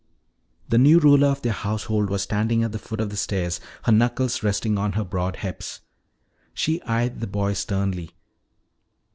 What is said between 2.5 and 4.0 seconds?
at the foot of the stairs, her